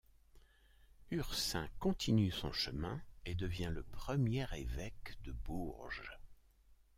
Ursin 1.11 1.67
continue 1.79 2.31
son 2.31 2.51
chemin, 2.51 3.03
et 3.27 3.35
devient 3.35 3.69
le 3.71 3.83
premier 3.83 4.47
évêque 4.57 5.19
de 5.25 5.31
Bourges. 5.31 6.17